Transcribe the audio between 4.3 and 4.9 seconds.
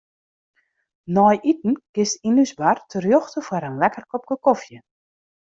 kofje.